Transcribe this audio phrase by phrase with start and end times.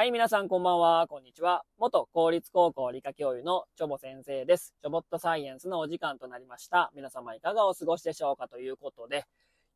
[0.00, 1.62] はい、皆さんこんばんは、こんにちは。
[1.76, 4.74] 元公立高校理科教諭のチョボ先生です。
[4.80, 6.90] チョボットサイエンスのお時間となりました。
[6.94, 9.26] 皆様いかがお過ごしでしょうかということで、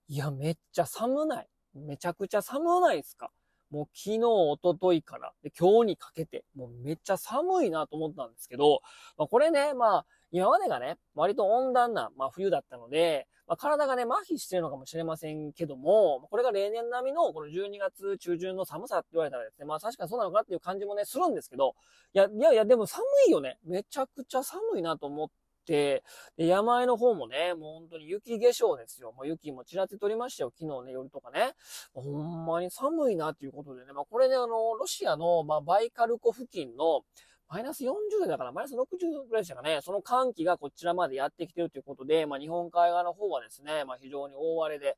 [0.09, 1.49] いや、めっちゃ寒ない。
[1.75, 3.33] めちゃくちゃ寒ないですか
[3.75, 8.83] もう昨日、一昨日から、で今日にかけて、もうめっちゃ寒いなと思ったんですけど、
[9.19, 21.75] まあ、これね、まあ、今までがね、割と温暖な、まあ、冬だったので、まあ、体がね、麻痺してるのかもしれませんけども、これが例年並みのこの12月中旬の寒さって言われたらですね、まあ確かにそうなのかっていう感じもね、するんですけど、
[22.15, 23.59] いや、いやいや、でも寒いよね。
[23.65, 25.29] めちゃくちゃ寒いなと思っ
[25.65, 26.05] て、
[26.37, 29.13] で、山あいの方もね、もう本当に雪化粧ですよ。
[29.13, 30.53] もう雪もちらって取りましたよ。
[30.57, 31.55] 昨日ね、夜とかね。
[31.95, 37.03] ほんまに寒いなっていうことでね、まあこれね、あの、ロシアの、まあバイカル湖付近の、
[37.49, 39.81] マイナス40度だから、マイナス60度ぐらいでしたかね。
[39.83, 44.97] その寒気がこちらまでやってきてるということで、まあ、日本海側の方はですね、まあ、非常に大荒れで、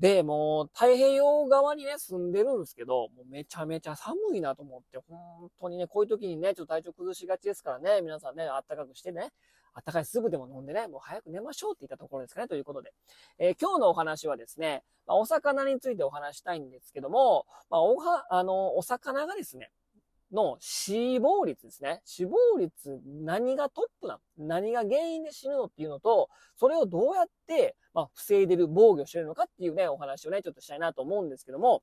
[0.00, 9.30] で、もう、太平洋側にね、住んでるんですけど、もうめちゃめちゃ寒いなと思って、本当にね、こういう時にね、ちょっと体調崩しがちですからね、皆さんね、あったかくしてね、
[9.74, 12.92] あったかいすぐでも飲んでね、もう早く寝ましょうって言ったところですかね、ということで。
[13.38, 19.70] えー、今日のお話はですね、まあ、お魚についてお話したいんですけども、まあ、おは、あの、お魚がですね、
[20.32, 22.00] の死亡率ですね。
[22.04, 24.46] 死亡率、何がトップなの？
[24.46, 31.82] 何が原因で死ぬのっていうのと、それをどうやって、まあ、防いでる、防御してるのかっていうね、お話をね、ちょっとしたいなと思うんですけども、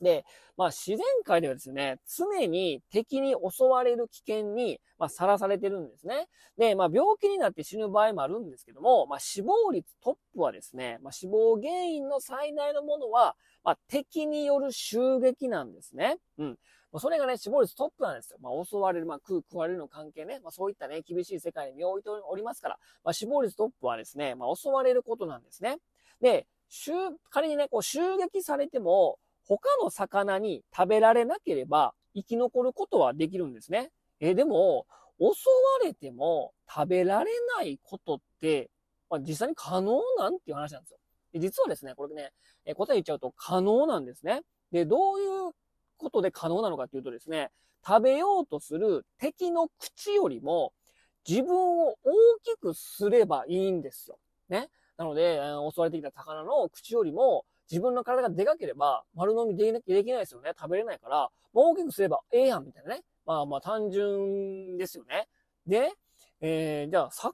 [0.00, 0.24] で、
[0.56, 6.28] まあ自然界ではですね、常に敵に襲われる危険に、まあ、さらされてるんですね。
[6.58, 16.16] で、まあ病気になって死ぬ場合もあるんですけども、まあ死亡率トップはですね、まあ死亡原因の最大のものは、まあ敵による襲撃なんですね。
[16.38, 16.58] うん。
[16.98, 18.38] それがね、死亡率トップなんですよ。
[18.40, 20.40] まあ、襲われる、まあ、食う、食われるの関係ね。
[20.42, 25.78] まあ、そういったね、厳しい世界に身を置いておりますから、まあ、死亡率トップはですね、まあ、襲われることなんですね。
[26.20, 26.48] で、
[27.30, 29.18] 仮にね、こう、襲撃されても、
[29.50, 33.90] 他の魚に食べられなければ、生き残ることはできるんですね。
[34.20, 34.86] え、でも、
[35.18, 35.34] 襲わ
[35.84, 38.70] れても食べられないことって、
[39.08, 40.98] まあ、実際に可能なんていう話なんですよ。
[41.32, 42.30] で実はですね、これね、
[42.64, 44.42] え答え言っちゃうと可能なんですね。
[44.70, 45.52] で、どういう
[45.96, 47.50] ことで可能なのかっていうとですね、
[47.84, 50.72] 食べようとする敵の口よりも
[51.28, 52.12] 自分を大
[52.44, 54.18] きくすればいいんですよ。
[54.48, 54.68] ね。
[54.96, 55.40] なので、
[55.72, 59.72] 襲われてきた魚の口よりも自分の体がでかければ丸飲みで
[60.04, 60.52] きないですよね。
[60.58, 63.02] 食べれないから、もう大きくすればええやんみたいなね。
[63.26, 65.28] まあまあ単純ですよね。
[65.66, 65.92] で、
[66.40, 67.30] えー、じゃあ魚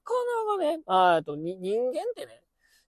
[0.58, 2.42] がね、あと人間ってね、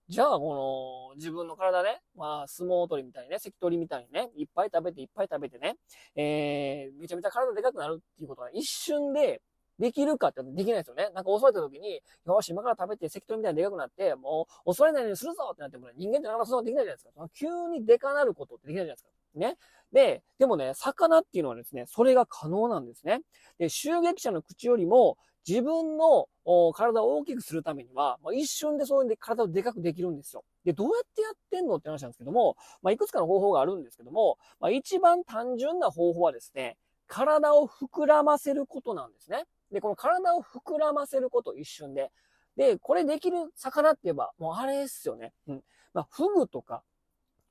[0.09, 5.75] じゃあ、この、自分の体ね、まあ、相撲取りみたいにね、関取みたいにね、いっぱい食べていっぱい食べてね、
[6.15, 9.39] えー、めちゃめちゃ体でかくなるっていうことは一瞬で
[9.79, 11.09] できるかってできないですよね。
[11.15, 17.29] なんか襲われた時に、よし、今から食べて関取みたいにでかくなって、もう、襲われないようにするぞってなっても、ね人間ってなかなかそんなできないじゃないですか。
[17.33, 19.09] 急にでかなることってできないじゃないですか。
[19.35, 19.57] ね。
[19.91, 23.21] で、でもね、魚っていうのはですね、それが可能なんですね。
[23.57, 25.17] で、襲撃者の口よりも、
[25.47, 26.27] 自分の
[26.73, 30.43] 体を大きくするためには、まあ、一瞬でそういうで体をでかくできるんですよ。
[30.63, 39.45] で、どうやってやってんのって話なんですけども、まあ、いくつかの方法があるんですけども、まあ、一番単純な方法はですね、体を膨らませることなんですね。
[39.71, 42.11] で、この体を膨らませること一瞬で。
[42.55, 45.33] で、これできる魚って言えば、もうあれですよね。
[45.47, 45.63] うん。
[45.93, 46.83] まあ、フグとか、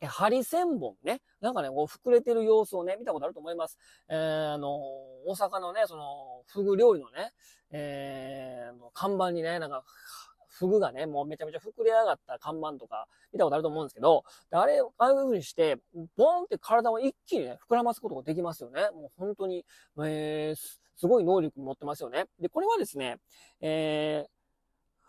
[0.07, 1.21] ハリセンボンね。
[1.41, 3.79] なんかね、こう膨れてる様子をね、見たことあると思います。
[4.09, 4.77] えー、あの、
[5.27, 7.33] 大阪のね、その、フグ料理のね、
[7.71, 9.85] えー、看板にね、なんか、
[10.59, 15.77] フグがね、もうめちゃめちゃ膨れ上がった看板とか見たことあると思うんですけど、あれ、ああいう風にして、
[16.17, 18.91] ボーンって体を一気にね、膨らますことができますよね。
[18.93, 19.65] もう本当に、
[19.99, 22.27] えー、すごい能力持ってますよね。
[22.41, 23.19] で、これはですね、
[23.61, 24.38] えー、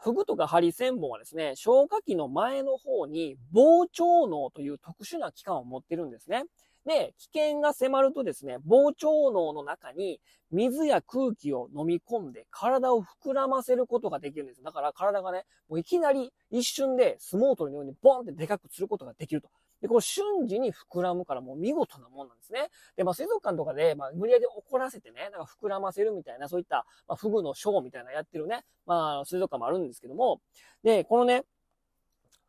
[0.02, 6.46] フグとかハリセンボンはですね、消化器の前の方に膨張脳という特殊な器官を持ってるんですね。
[6.86, 14.64] で、危険が迫るとですね、膨張脳の中に水や空気を飲み込んで体を膨らませることができるんです。
[14.64, 19.50] だから体がね、もういきなり一瞬で相撲取りのようにボンってでかくすることができると。
[19.82, 22.70] で、こう瞬時に膨らむからもう見事なもんなんですね。
[22.96, 30.42] で、まあ水族館とかで、まあ無理やり怒らせてね、なんか膨らませるみたいな、そういった、まあフグのショーみたいなやってるね、まあ水族館もあるんですけども、
[30.84, 31.44] で、このね、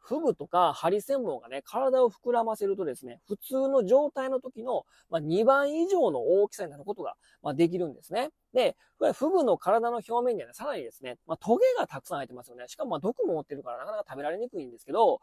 [0.01, 8.31] フグとかハリセンボンがね、体を膨らませるとですね、普通の状態の時の、ま、2倍以上の大きさになることが、ま、できるんですね。
[8.53, 8.77] で、
[9.15, 12.67] フグの体の表面にはね、さらにですね、まあ、トゲがたくさん生えてますよね。
[12.67, 15.21] しかもま毒も持ってるからなかなか食べられにくいんですけど、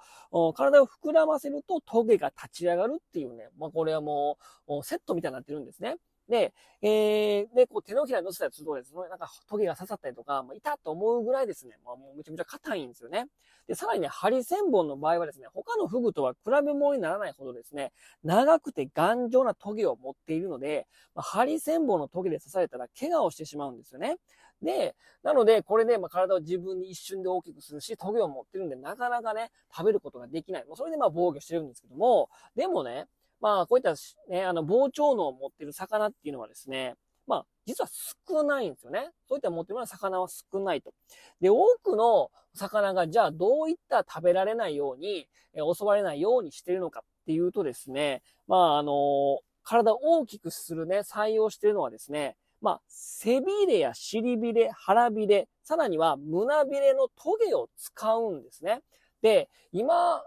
[0.56, 4.38] 体を膨らませるとトゲが立ち上がるっていうね、まあこれはも
[4.68, 5.98] うセットみたいになってるんですね。
[6.30, 13.28] で、えー、で、こう手のひらに乗せたりするとですね、なんかトゲが刺さったりとか、まあ、痛と思うぐらいですね、まあ、もうめちゃめちゃ硬いんですよね。
[13.68, 17.92] で、さらにね、ハリセンボンの場合はですね、他のフグとは比べ物にならないほどですね、
[18.24, 24.18] 長くて頑丈なトゲを持っているので、まあ、ハリセンボンのトゲで刺されたら怪我をしてしまうんですよね。
[24.62, 30.66] で、なので、これで、まあ、体を自分に一瞬で大きくするし、トゲを持ってるんで、なかなかね、食べることができない。
[30.66, 33.08] もうそれでまあ防御してるんですけども、でもね、
[33.40, 33.94] まあ、こういった
[34.30, 36.96] ね、あの、膨張能を持ってる魚っていうのはですね、
[37.28, 37.90] まあ、実は
[38.30, 39.10] 少ないんですよね。
[39.28, 40.94] そういった持ってるような魚は少ないと。
[41.42, 58.82] で、多くの魚が、じゃあどういった食べられないように、え襲われないようにしてるのかっていうとですね、まあ、あの体を大きくするね、採用してるのはですね、まあ、背びれや尻びれ、腹びれ、さらには胸びれのトゲを使うんですね。
[59.22, 60.22] で、今、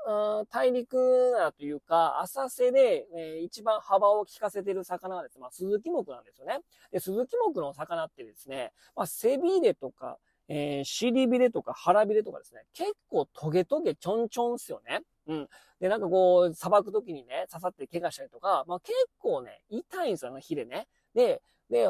[0.51, 6.61] 大陸というか、浅瀬で、えー、一番幅を利かせている魚はですね、まあ、鈴木目なんですよね。
[6.91, 15.03] で、鈴木目の魚ってですね、まあ、背びれとか、えー、尻びれとか腹びれとかですね、結構トゲトゲちょんちょんっすよね。
[15.29, 15.49] うん。
[15.81, 20.89] で、なんかこう、砂漠時にね、刺さって怪我したりとか、まあ結構ね、痛いんですよ、あのヒレね。
[21.15, 21.41] で、
[21.71, 21.89] で、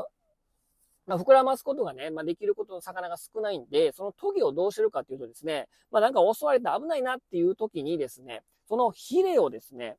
[1.07, 9.97] まあ、膨らますことがね、まあ、できることの魚が少ないんで、そのトゲをどうしてるかっていうとですね、まあ、なんか襲われて危ないなっていう時にですね、そのヒレをですね、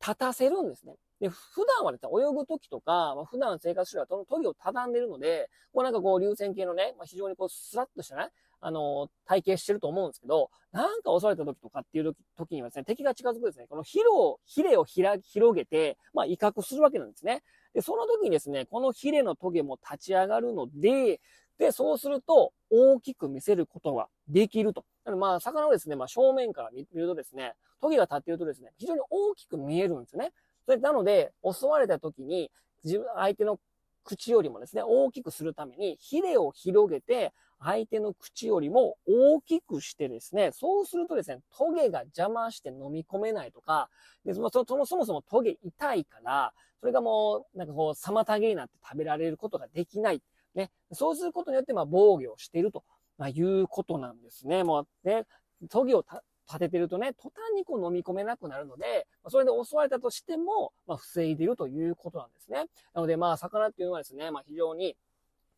[0.00, 0.94] 立たせるんですね。
[1.20, 8.28] で、普段はですね、泳ぐ時とか、まあ、普段生活するはそのトゲを畳んでるので、こうなんかこう流線形のね、まあ、非常にこうスラッとしたね、
[8.62, 15.22] あの、体型してると思うんですけど、なんか襲われた時とかっていう時にはですね、敵が近づくですね、このヒレを、ヒレを広
[15.54, 17.42] げて、まあ、威嚇するわけなんですね。
[17.74, 21.20] で、その時にですね、このヒレのトゲも立ち上がるので、
[21.58, 24.84] で、そうすると、大きく見せることができると。
[25.04, 30.32] まあ、魚をですね、まあ、正面から見るとですね、トゲが立っているとですね、非常に大きく見えるんですよね。
[30.70, 32.48] それなので、襲われた時に、
[32.84, 33.58] 自分、相手の
[34.04, 43.88] 口よりもですね、大きくするために、ヒレを広げて、相手の口よりも大きくしてですね、そうするとですね、トゲが邪魔して飲み込めないとか、
[44.24, 50.22] でそもそもそもトゲ痛いから、それがもう、なんかこう、妨げになって食べられることができない。
[50.54, 50.70] ね。
[50.92, 52.84] そうすることによって、まあ、防御をしていると、
[53.18, 54.62] ま、いうことなんですね。
[54.62, 55.26] もう、ね、
[55.68, 56.04] トゲを
[56.50, 62.66] 立ててるとね、途端にこう飲み込めなくなるので、それで襲われたとしても、まあ、防いでるということなんですね。
[62.92, 64.96] なので、まあ、魚っていうのはですね、まあ、非常に、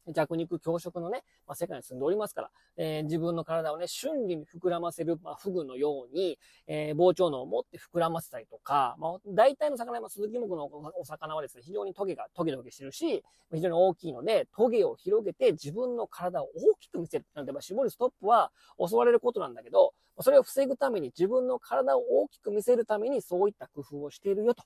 [0.09, 10.65] 弱肉強食のね、まあ、世界に住んでおりますから、えー、自分の体をね、瞬時に膨らませる、まあ、フグのように、えー、膨張能を持って膨らませたりとか、まあ、大体の魚、まあ、鈴木目の
[10.99, 13.23] お魚はですね、非常にトゲがトゲトゲしてるし、
[13.53, 17.27] 非常に大きいので、トゲを広げて自分の体を大きく見せる。
[17.35, 24.63] なので、まあ、絞りストップは襲われることなんだけど、それを防ぐために自分の体を大きく見せるためにそういった工夫をしているよと。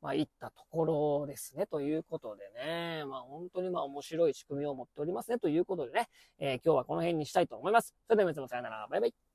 [0.00, 1.66] まあ、いったところですね。
[1.66, 5.38] ということでね、まあ、本当にまあ、面白い仕組みを持っておりますね。
[5.38, 6.08] ということでね、
[6.38, 7.94] えー、今日はこの辺にしたいと思います。
[8.06, 8.86] それでは皆様さよなら。
[8.88, 9.27] バイバイ。